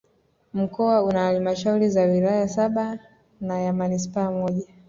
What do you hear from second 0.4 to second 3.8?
Mkoa una Halmashauri za wilaya saba na ya